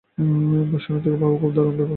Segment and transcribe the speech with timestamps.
[0.71, 1.89] দর্শনার্থী পাওয়া খুব দারুণ ব্যাপার।